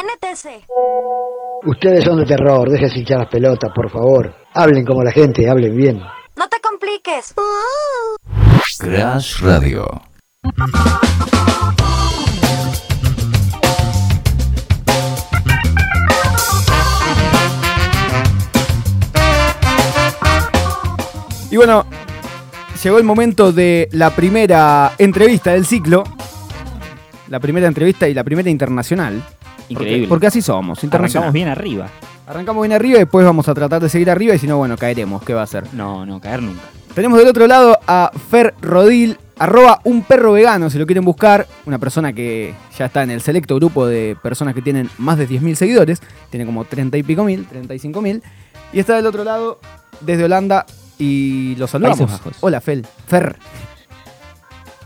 [0.00, 0.64] NTC.
[1.64, 4.34] Ustedes son de terror, déjense hinchar las pelotas, por favor.
[4.54, 6.00] Hablen como la gente, hablen bien.
[6.36, 7.34] No te compliques.
[8.78, 9.86] Crash Radio.
[21.50, 21.84] Y bueno,
[22.82, 26.04] llegó el momento de la primera entrevista del ciclo.
[27.28, 29.22] La primera entrevista y la primera internacional.
[29.70, 29.98] Increíble.
[30.00, 31.28] Porque, porque así somos, internacional.
[31.28, 31.88] Arrancamos bien arriba.
[32.26, 34.76] Arrancamos bien arriba y después vamos a tratar de seguir arriba y si no, bueno,
[34.76, 35.22] caeremos.
[35.22, 35.64] ¿Qué va a ser?
[35.72, 36.62] No, no, caer nunca.
[36.94, 41.46] Tenemos del otro lado a Fer Rodil, arroba un perro vegano, si lo quieren buscar.
[41.66, 45.28] Una persona que ya está en el selecto grupo de personas que tienen más de
[45.28, 46.02] 10.000 seguidores.
[46.30, 48.22] Tiene como 30 y pico mil, 35 mil.
[48.72, 49.60] Y está del otro lado,
[50.00, 50.66] desde Holanda,
[50.98, 52.20] y los saludamos.
[52.40, 52.86] Hola, Fel.
[53.06, 53.36] Fer.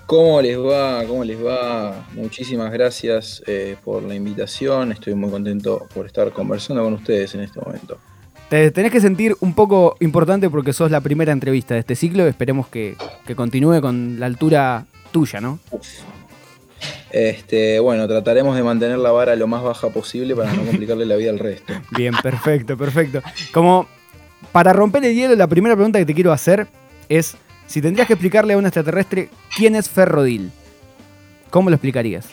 [0.07, 1.05] ¿Cómo les va?
[1.07, 2.07] ¿Cómo les va?
[2.13, 4.93] Muchísimas gracias eh, por la invitación.
[4.93, 7.99] Estoy muy contento por estar conversando con ustedes en este momento.
[8.51, 12.27] Te tenés que sentir un poco importante porque sos la primera entrevista de este ciclo.
[12.27, 15.59] Esperemos que, que continúe con la altura tuya, ¿no?
[17.11, 21.17] Este, bueno, trataremos de mantener la vara lo más baja posible para no complicarle la
[21.17, 21.73] vida al resto.
[21.97, 23.23] Bien, perfecto, perfecto.
[23.53, 23.87] Como
[24.53, 26.67] para romper el hielo, la primera pregunta que te quiero hacer
[27.09, 30.51] es si tendrías que explicarle a un extraterrestre quién es Ferrodil.
[31.51, 32.27] ¿Cómo lo explicarías?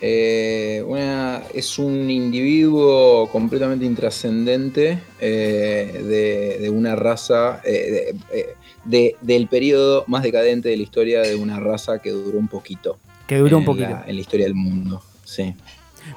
[0.00, 8.46] Eh, una- es un individuo completamente intrascendente eh, de, de una raza, eh, de- eh,
[8.84, 12.98] de- del periodo más decadente de la historia de una raza que duró un poquito.
[13.26, 13.88] Que duró un poquito.
[13.90, 15.54] La, en la historia del mundo, sí.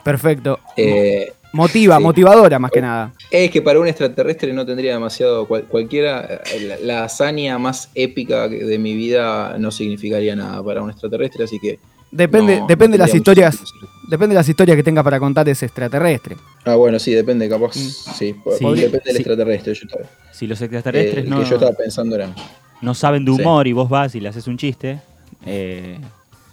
[0.03, 0.59] Perfecto.
[0.75, 2.03] Eh, Motiva, sí.
[2.03, 3.13] motivadora más que nada.
[3.31, 5.47] Es que para un extraterrestre no tendría demasiado.
[5.47, 6.41] cual- cualquiera.
[6.53, 11.43] eh, La, la hazaña más épica de mi vida no significaría nada para un extraterrestre,
[11.45, 11.79] así que.
[12.11, 13.59] Depende, no- depende no las historias.
[14.09, 16.37] Depende de las historias que tenga para contar ese extraterrestre.
[16.63, 17.75] Ah, bueno, sí, depende, capaz.
[17.75, 18.13] Mm.
[18.15, 18.35] Sí,
[18.75, 19.73] depende del extraterrestre.
[19.73, 22.29] Yo estaba- Si los eh, extraterrestres el no, que yo estaba pensando era.
[22.81, 23.41] no saben de Sí.
[23.41, 24.99] humor y vos vas y le haces un chiste,
[25.45, 25.99] eh,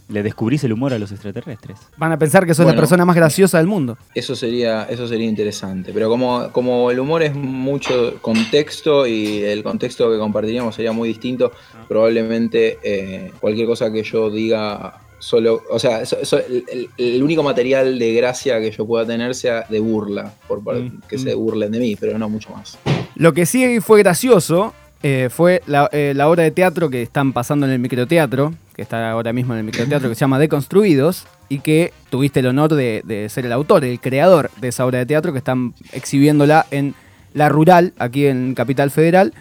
[0.09, 1.79] le descubrís el humor a los extraterrestres.
[1.97, 2.81] Van a pensar que sos la Bueno.
[2.83, 3.97] persona más graciosa del mundo.
[4.15, 5.93] Eso sería, eso sería interesante.
[5.95, 11.09] Pero como, como el humor es mucho contexto y el contexto que compartiríamos sería muy
[11.09, 11.53] distinto,
[11.89, 15.63] probablemente eh, cualquier cosa que yo diga solo.
[15.71, 16.39] O sea, so- so-
[16.99, 21.17] el, único material de gracia que yo pueda tener sea de burla, por Mm, que
[21.17, 21.21] mm.
[21.21, 22.77] se burlen de mí, pero no mucho más.
[23.15, 27.33] Lo que sí fue gracioso eh, fue la, eh, la obra de teatro que están
[27.33, 31.27] pasando en el microteatro, que está ahora mismo en el microteatro, que se llama Deconstruidos,
[31.49, 35.07] y que tuviste el honor de, ser el autor, el creador de esa obra de
[35.07, 36.95] teatro, que están exhibiéndola en
[37.33, 39.33] La Rural, aquí en Capital Federal.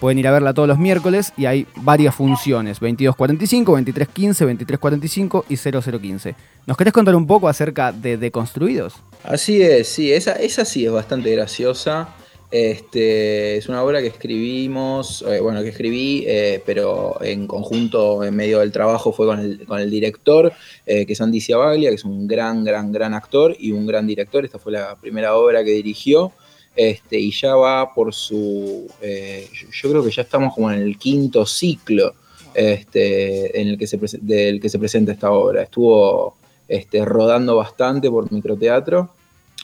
[0.00, 5.56] Pueden ir a verla todos los miércoles y hay varias funciones, 2245, 2315, 2345 y
[5.56, 6.34] 0015.
[6.66, 8.94] ¿Nos querés contar un poco acerca de Deconstruidos?
[9.24, 12.08] Así es, sí, esa, esa sí es bastante graciosa.
[12.50, 18.34] Este, es una obra que escribimos, eh, bueno, que escribí, eh, pero en conjunto, en
[18.34, 20.52] medio del trabajo, fue con el, director,
[20.84, 24.04] eh, que es Andy Ciabaglia, que es un gran, gran, gran actor y un gran
[24.06, 24.44] director.
[24.44, 26.32] Esta fue la primera obra que dirigió.
[26.74, 28.86] Este, y ya va por su.
[29.00, 32.14] yo, creo que ya estamos como en el quinto ciclo
[32.54, 35.62] este, en el que se, del que se presenta esta obra.
[35.62, 39.10] Estuvo este, rodando bastante por microteatro,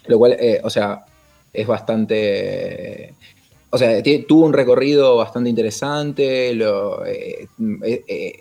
[0.07, 1.05] lo cual, o sea,
[1.57, 3.15] es bastante.
[3.71, 6.55] O sea, tuvo un recorrido bastante interesante.
[6.55, 7.49] Lo, eh,
[7.85, 8.41] eh, eh,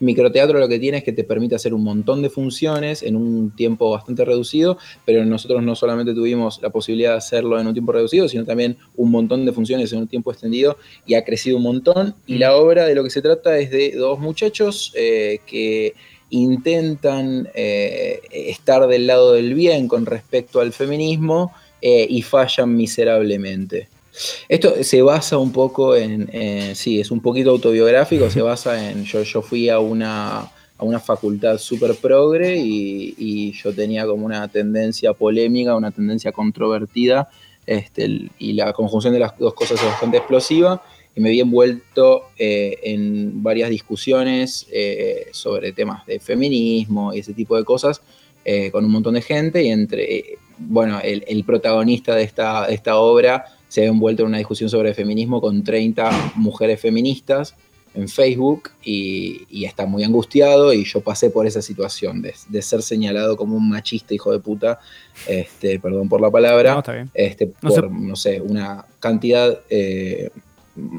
[0.00, 3.54] microteatro lo que tiene es que te permite hacer un montón de funciones en un
[3.54, 7.92] tiempo bastante reducido, pero nosotros no solamente tuvimos la posibilidad de hacerlo en un tiempo
[7.92, 10.76] reducido, sino también un montón de funciones en un tiempo extendido
[11.06, 12.14] y ha crecido un montón.
[12.26, 15.94] Y la obra de lo que se trata es de dos muchachos eh, que
[16.30, 23.88] intentan eh, estar del lado del bien con respecto al feminismo eh, y fallan miserablemente.
[24.48, 26.28] Esto se basa un poco en,
[26.74, 30.98] sí, es un poquito autobiográfico, se basa en, yo, yo fui a una, a una
[30.98, 37.28] facultad súper progre y, y yo tenía como una tendencia polémica, una tendencia controvertida,
[37.64, 40.82] este, y la conjunción de las dos cosas es bastante explosiva,
[41.14, 47.34] y me vi envuelto eh, en varias discusiones eh, sobre temas de feminismo y ese
[47.34, 48.00] tipo de cosas,
[48.44, 52.74] eh, con un montón de gente, y entre, bueno, el, el protagonista de esta, de
[52.74, 57.54] esta obra se ve envuelto en una discusión sobre feminismo con 30 mujeres feministas
[57.94, 62.62] en Facebook y, y está muy angustiado y yo pasé por esa situación de, de
[62.62, 64.78] ser señalado como un machista hijo de puta,
[65.26, 67.10] este, perdón por la palabra, No, está bien.
[67.14, 70.30] este, No por, se- no sé, una cantidad eh,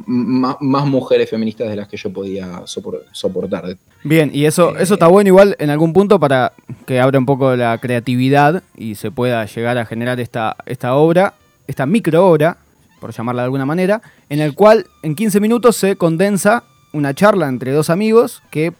[0.05, 3.77] más, mujeres feministas de las que yo podía soportar.
[4.03, 6.53] Bien, y eso, eso está bueno igual en algún punto para
[6.85, 11.33] que abra un poco la creatividad y se pueda llegar a generar esta, esta obra,
[11.67, 12.57] esta micro obra,
[12.99, 17.47] por llamarla de alguna manera, en el cual en 15 minutos se condensa una charla
[17.47, 18.73] entre dos amigos que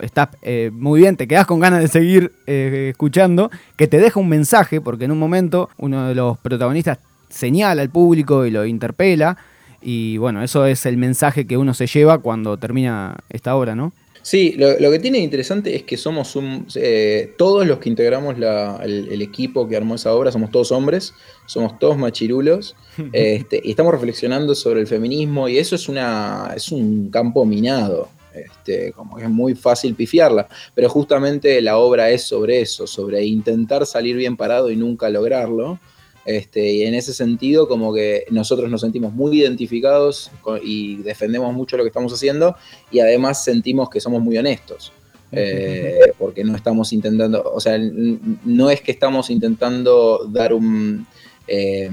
[0.00, 4.18] está eh, muy bien, te quedas con ganas de seguir eh, escuchando, que te deja
[4.18, 6.98] un mensaje, porque en un momento uno de los protagonistas
[7.28, 9.36] señala al público y lo interpela,
[9.84, 13.92] y bueno, eso es el mensaje que uno se lleva cuando termina esta obra, ¿no?
[14.24, 19.20] Sí, lo, que tiene interesante es que somos un, eh, todos los que integramos el,
[19.20, 21.12] equipo que armó esa obra, somos todos hombres,
[21.44, 22.74] somos todos machirulos,
[23.12, 28.08] este, y estamos reflexionando sobre el feminismo y eso es, una, es un campo minado.
[28.32, 33.24] Este, como que es muy fácil pifiarla, pero justamente la obra es sobre eso, sobre
[33.24, 35.78] intentar salir bien parado y nunca lograrlo.
[36.24, 40.30] Este, y en ese sentido, como que nosotros nos sentimos muy identificados
[40.62, 42.56] y defendemos mucho lo que estamos haciendo
[42.90, 44.92] y además sentimos que somos muy honestos.
[45.36, 51.08] Eh, porque no estamos intentando, o sea, no es que estamos intentando dar un,
[51.48, 51.90] eh,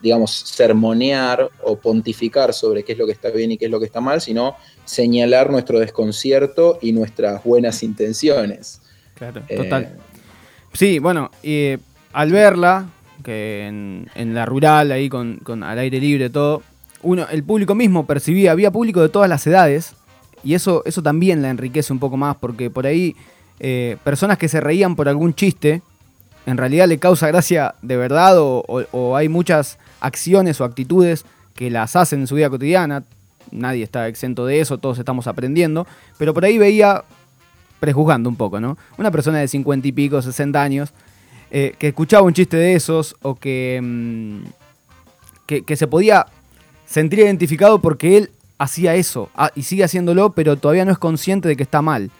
[0.00, 3.80] digamos, sermonear o pontificar sobre qué es lo que está bien y qué es lo
[3.80, 8.80] que está mal, sino señalar nuestro desconcierto y nuestras buenas intenciones.
[9.14, 9.96] Claro, eh, total.
[10.72, 11.32] Sí, bueno,
[12.12, 12.88] al verla,
[13.26, 16.62] que en, la rural, ahí con, al aire libre, todo,
[17.02, 19.94] uno, el público mismo percibía, había público de todas las edades,
[20.44, 23.16] y eso, eso también la enriquece un poco más, porque por ahí
[23.58, 25.82] eh, personas que se reían por algún chiste,
[26.46, 31.24] en realidad le causa gracia de verdad, o hay muchas acciones o actitudes
[31.56, 33.02] que las hacen en su vida cotidiana,
[33.50, 35.84] nadie está exento de eso, todos estamos aprendiendo,
[36.16, 37.02] pero por ahí veía,
[37.80, 38.78] prejuzgando un poco, ¿no?
[38.98, 40.92] Una persona de 50 y pico, 60 años,
[41.58, 44.40] eh, que escuchaba un chiste de esos o mm,
[45.46, 46.26] que, que, se podía
[46.84, 51.48] sentir identificado porque él hacía eso ah, y sigue haciéndolo, pero todavía no es consciente
[51.48, 52.10] de que está mal.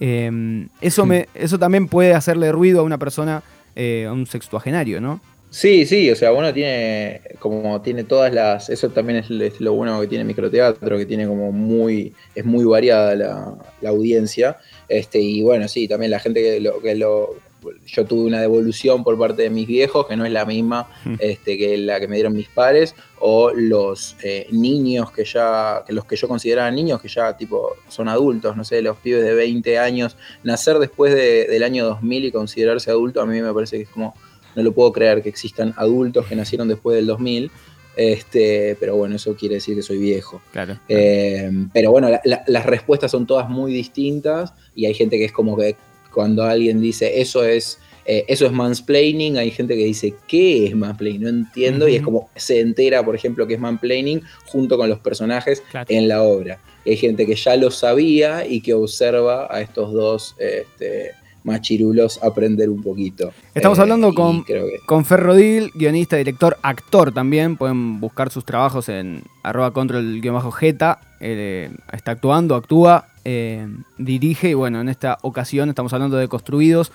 [0.00, 3.42] Em, eso, me, eso también puede hacerle ruido a una persona,
[3.76, 5.20] eh, a un sextuagenario, ¿no?
[5.50, 10.00] Sí, sí, o sea, bueno, tiene como tiene todas las, eso también es, lo bueno
[10.00, 14.56] que tiene microteatro, que tiene como muy, es muy variada la, la audiencia,
[14.88, 17.51] este, y bueno, sí, también la gente que lo, que lo
[17.86, 21.14] yo tuve una devolución por parte de mis viejos, que no es la misma mm.
[21.18, 25.92] este, que la que me dieron mis padres, o los eh, niños que ya, que
[25.92, 29.34] los que yo consideraba niños, que ya tipo son adultos, no sé, los pibes de
[29.34, 33.82] 20 años, nacer después del año 2000 y considerarse adulto, a mí me parece que
[33.82, 34.14] es como,
[34.54, 37.50] no lo puedo creer que existan adultos que nacieron después del 2000.
[37.94, 40.40] Este, pero bueno, eso quiere decir que soy viejo.
[40.50, 40.78] Claro.
[40.88, 45.58] Eh, pero bueno, las respuestas son todas muy distintas y hay gente que es como
[45.58, 45.76] que
[46.12, 50.74] cuando alguien dice eso es, eh, eso es mansplaining, hay gente que dice, ¿qué es
[50.74, 51.22] mansplaining?
[51.22, 54.98] No entiendo, y es como se entera, por ejemplo, que es mansplaining junto con los
[54.98, 56.60] personajes en la obra.
[56.84, 61.12] hay gente que ya lo sabía y que observa a estos dos este,
[61.44, 63.32] machirulos aprender un poquito.
[63.54, 64.44] Estamos eh, hablando con,
[64.86, 67.56] con Ferrodil, guionista, director, actor también.
[67.56, 71.00] Pueden buscar sus trabajos en arroba control-jeta.
[71.20, 76.92] Eh, está actuando, actúa eh, dirige y bueno, en esta ocasión estamos hablando de Construidos,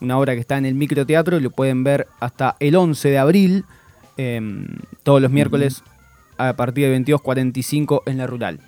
[0.00, 3.18] una obra que está en el microteatro y lo pueden ver hasta el 11 de
[3.18, 3.64] abril,
[4.16, 4.66] em,
[5.02, 5.82] todos los miércoles
[6.36, 8.60] a partir de 22.45 en la rural.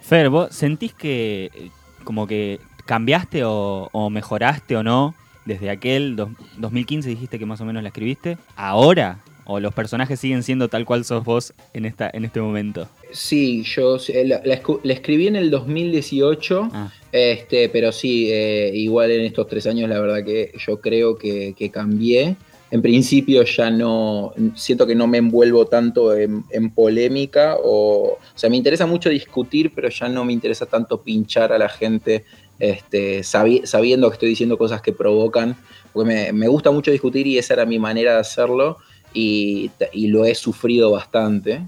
[0.00, 1.70] Fer, ¿vos sentís que eh,
[2.04, 7.82] como que cambiaste o, mejoraste o no desde aquel 2015 dijiste que más o menos
[7.82, 8.38] la escribiste?
[8.56, 9.18] ¿Ahora?
[9.44, 12.88] ¿O los personajes siguen siendo tal cual sos vos en, esta, en este momento?
[13.10, 16.92] Sí, yo la, escribí en el 2018, ah.
[17.12, 21.70] este, pero sí, eh, igual en estos tres años la verdad que yo creo que,
[21.72, 22.36] cambié.
[22.70, 28.50] En principio ya no, siento que no me envuelvo tanto en, polémica o, o sea,
[28.50, 32.26] me interesa mucho discutir, pero ya no me interesa tanto pinchar a la gente
[32.58, 35.56] este, sabiendo que estoy diciendo cosas que provocan,
[35.94, 38.78] porque me, me gusta mucho discutir y esa era mi manera de hacerlo
[39.12, 41.62] y, lo he sufrido bastante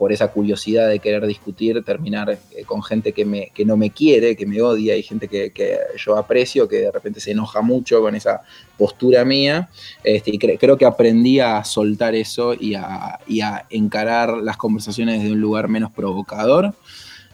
[0.00, 3.90] por esa curiosidad de querer discutir, terminar eh, con gente que, me, que no me
[3.90, 5.52] quiere, que me odia, y gente que,
[6.02, 8.40] yo aprecio, que de repente se enoja mucho con esa
[8.78, 9.68] postura mía.
[10.02, 13.18] Este, y creo que aprendí a soltar eso y a,
[13.68, 16.74] encarar las conversaciones desde un lugar menos provocador.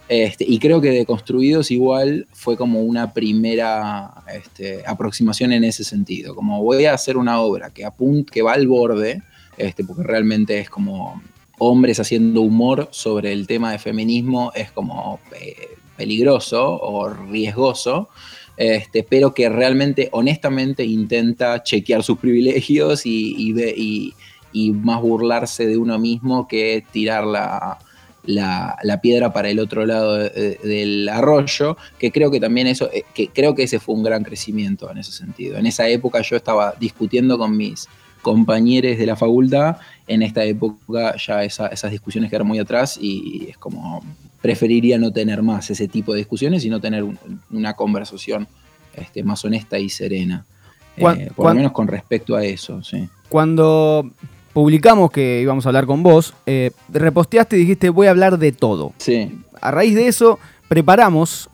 [0.09, 6.35] Este, y creo que Deconstruidos igual fue como una primera este, aproximación en ese sentido.
[6.35, 7.89] Como voy a hacer una obra que,
[8.33, 9.23] que va al borde,
[9.57, 11.23] este, porque realmente es como
[11.59, 18.09] hombres haciendo humor sobre el tema de feminismo, es como eh, peligroso o riesgoso.
[18.57, 24.15] Este, pero que realmente, honestamente, intenta chequear sus privilegios y,
[24.73, 27.79] más burlarse de uno mismo que tirar la,
[29.03, 33.05] piedra para el otro lado de- de- del arroyo, que creo que también eso, eh,
[33.15, 35.59] que creo que ese fue un gran crecimiento en ese sentido.
[35.59, 37.87] En esa época yo estaba discutiendo con mis
[38.31, 39.77] compañeros de la facultad,
[40.09, 44.03] en esta época ya esa- esas discusiones quedaron muy atrás y es como
[44.43, 47.19] preferiría no tener más ese tipo de discusiones y no tener un-
[47.51, 48.49] una conversación
[48.95, 50.45] este, más honesta y serena.
[50.97, 53.09] Eh, por lo menos con respecto a eso, sí.
[53.29, 54.11] Cuando
[54.55, 58.51] publicamos que íbamos a hablar con vos, eh, reposteaste y dijiste voy a hablar de
[58.53, 58.93] todo.
[58.99, 59.31] Sí,
[59.61, 61.49] A raíz de eso, preparamos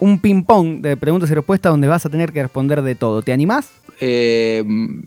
[0.00, 3.22] un ping-pong de preguntas y respuestas donde vas a tener que responder de todo.
[3.22, 3.70] ¿Te animás?
[4.00, 4.64] Eh,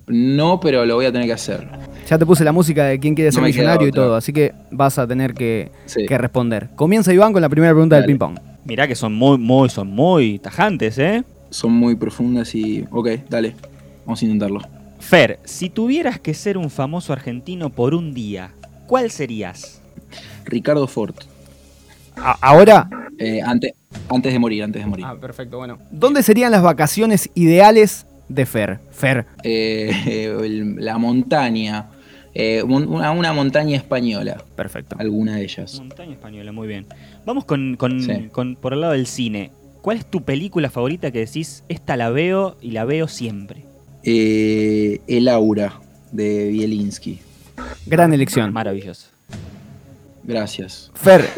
[0.08, 1.68] no, pero lo voy a tener que hacer.
[2.08, 4.54] Ya te puse la música de quién quiere ser No millonario y todo, así que
[4.72, 6.06] vas a tener que, Sí.
[6.06, 6.70] que responder.
[6.76, 8.08] Comienza Iván con la primera pregunta Dale.
[8.08, 8.40] del ping-pong.
[8.64, 11.24] Mirá que son muy, muy, son muy tajantes, ¿eh?
[11.50, 12.86] Son muy profundas y...
[12.92, 13.56] Ok, dale,
[14.06, 14.62] vamos a intentarlo.
[15.00, 18.52] Fer, si tuvieras que ser un famoso argentino por un día,
[18.88, 19.82] ¿cuál serías?
[20.46, 21.16] Ricardo Ford.
[22.16, 22.90] Ahora.
[23.18, 23.74] Eh, antes,
[24.10, 25.06] antes de morir, antes de morir.
[25.08, 25.78] Ah, perfecto, bueno.
[25.92, 28.80] ¿Dónde serían las vacaciones ideales de Fer?
[28.92, 29.26] Fer.
[29.44, 29.92] Eh,
[30.44, 31.90] el- la montaña.
[32.38, 34.44] eh, un- una, una montaña española.
[34.58, 34.96] Perfecto.
[35.00, 35.80] Alguna de ellas.
[35.80, 36.86] Montaña española, muy bien.
[37.26, 38.28] Vamos con, con- Sí.
[38.32, 39.52] con- por el lado del cine.
[39.82, 43.64] ¿Cuál es tu película favorita que decís, esta la veo y la veo siempre?
[44.04, 45.80] Eh, el aura
[46.12, 47.20] de Bielinski.
[47.86, 48.52] Gran elección.
[48.52, 49.08] Maravilloso.
[50.26, 50.92] Gracias.
[50.94, 51.30] Fer,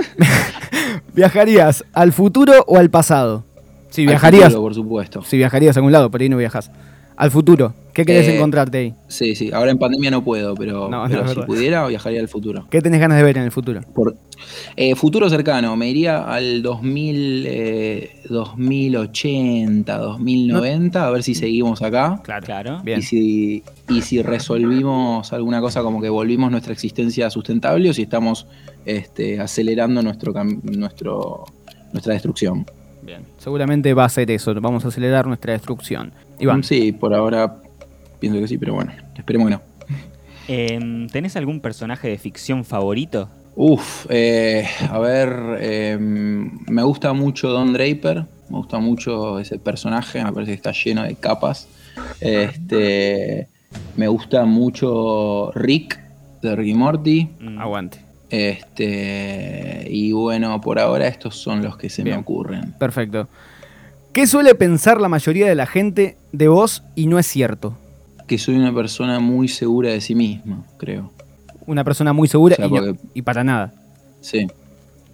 [1.13, 3.44] ¿viajarías al futuro o al pasado?
[3.89, 5.22] Si Al viajarías, futuro, por supuesto.
[5.24, 6.72] si viajarías a algún lado, pero ahí no viajas.
[7.18, 8.94] Al futuro, ¿qué querés Eh, encontrarte ahí?
[9.08, 9.50] Sí, sí.
[9.52, 11.46] Ahora en pandemia no puedo, pero, No, no, pero si verdad.
[11.48, 12.68] pudiera, viajaría al futuro.
[12.70, 13.82] ¿Qué tenés ganas de ver en el futuro?
[13.96, 14.16] Por,
[14.76, 22.22] eh, futuro cercano, me iría al 2000, eh, 2080, 2090, a ver si seguimos acá.
[22.24, 22.46] Claro.
[22.46, 22.82] Claro.
[22.84, 23.00] Bien.
[23.00, 28.04] Y si, y si resolvimos alguna cosa como que volvimos nuestra existencia sustentable o si
[28.04, 28.48] estamos
[28.86, 31.46] este, acelerando nuestro, cam- nuestro,
[31.94, 32.66] nuestra destrucción.
[33.08, 33.26] Bien.
[33.38, 36.12] Seguramente va a ser eso, vamos a acelerar nuestra destrucción.
[36.40, 37.56] Iván, Sí, por ahora
[38.20, 39.62] pienso que sí, pero bueno, esperemos que no.
[40.50, 43.30] Em, ¿Tenés algún personaje de ficción favorito?
[43.56, 50.22] Uf, eh, a ver, eh, me gusta mucho Don Draper, me gusta mucho ese personaje,
[50.22, 51.70] me parece que está lleno de capas.
[52.20, 53.48] Este,
[53.96, 55.98] me gusta mucho Rick
[56.42, 57.30] de Rick y Morty.
[57.40, 58.07] Mm, aguante.
[58.30, 62.18] Este, y bueno, por ahora estos son los que se Bien.
[62.18, 62.74] me ocurren.
[62.74, 63.28] Perfecto.
[64.14, 67.78] ¿Qué suele pensar la mayoría de la gente de vos y no es cierto?
[68.28, 71.12] Que soy una persona muy segura de sí misma, creo.
[71.66, 73.74] Una persona muy segura O sea, y, no- y para nada.
[74.22, 74.48] Sí.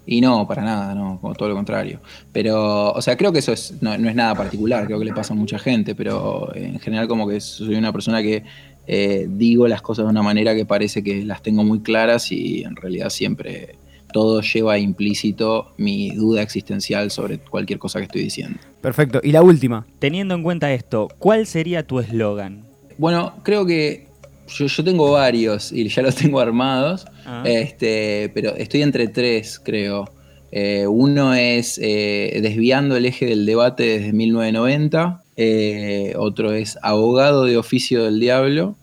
[0.05, 2.00] Y no, para nada, no, como todo lo contrario.
[2.32, 5.13] Pero, o sea, creo que eso es, no, no es nada particular, creo que le
[5.13, 8.43] pasa a mucha gente, pero en general como que soy una persona que
[8.87, 12.63] eh, digo las cosas de una manera que parece que las tengo muy claras y
[12.63, 13.75] en realidad siempre
[14.11, 18.59] todo lleva implícito mi duda existencial sobre cualquier cosa que estoy diciendo.
[18.81, 19.19] Perfecto.
[19.23, 19.85] Y la última.
[19.99, 22.63] Teniendo en cuenta esto, ¿cuál sería tu eslogan?
[22.97, 24.07] Bueno, creo que
[24.47, 27.05] yo, yo tengo varios y ya los tengo armados.
[27.25, 27.43] Ah.
[27.45, 30.05] Este, pero estoy entre tres, creo.
[30.51, 35.22] Eh, uno es eh, Desviando el eje del debate desde 1990.
[35.37, 38.75] Eh, otro es Abogado de oficio del diablo.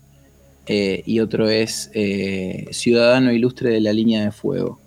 [0.67, 4.79] eh, y otro es eh, Ciudadano ilustre de la línea de fuego.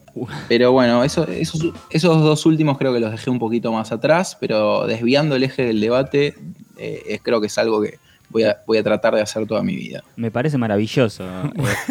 [0.49, 4.37] Pero bueno, eso- esos, esos dos últimos creo que los dejé un poquito más atrás,
[4.41, 6.35] pero desviando el eje del debate
[6.79, 7.99] eh, es, creo que es algo que
[8.31, 10.05] voy a, voy a tratar de hacer toda mi vida.
[10.17, 11.25] Me parece maravilloso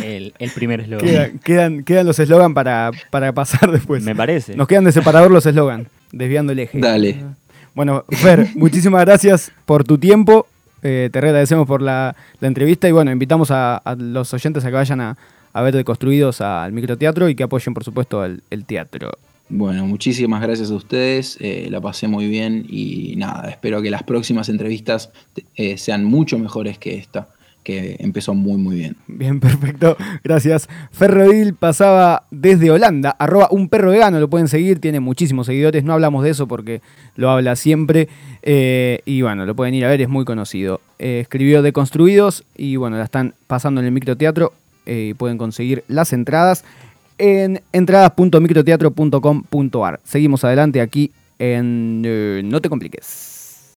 [0.01, 1.05] el, el primer eslogan.
[1.05, 4.01] Queda- quedan, quedan los eslogan para, para pasar después.
[4.03, 4.55] Me parece.
[4.55, 6.79] Nos quedan de separador los eslogan, desviando el eje.
[6.79, 7.17] Dale.
[7.75, 10.47] Bueno, Fer, muchísimas gracias por tu tiempo.
[10.81, 14.67] Eh, te agradecemos por la, la entrevista y bueno, invitamos a, a los oyentes a
[14.67, 15.17] que vayan a,
[15.53, 19.11] a ver Deconstruidos al microteatro y que apoyen, por supuesto, el, el teatro.
[19.49, 24.01] Bueno, muchísimas gracias a ustedes, eh, la pasé muy bien y nada, espero que las
[24.03, 25.11] próximas entrevistas
[25.55, 27.27] eh, sean mucho mejores que esta,
[27.63, 28.95] que empezó muy muy bien.
[29.07, 29.95] Bien, perfecto.
[30.23, 30.67] Gracias.
[30.91, 35.93] Ferrodil pasaba desde Holanda, arroba un perro vegano, lo pueden seguir, tiene muchísimos seguidores, no
[35.93, 36.81] hablamos de eso porque
[37.15, 38.07] lo habla siempre.
[38.41, 40.81] eh, y bueno, lo pueden ir a ver, es muy conocido.
[40.99, 44.53] Eh, escribió Deconstruidos y bueno, la están pasando en el microteatro
[44.85, 46.63] eh, y pueden conseguir las entradas
[47.17, 49.99] en entradas.microteatro.com.ar.
[50.03, 53.32] Seguimos adelante aquí en eh, No te compliques.